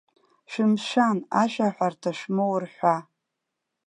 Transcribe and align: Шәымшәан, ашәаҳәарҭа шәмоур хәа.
Шәымшәан, 0.51 1.17
ашәаҳәарҭа 1.41 2.11
шәмоур 2.17 2.63
хәа. 2.75 2.95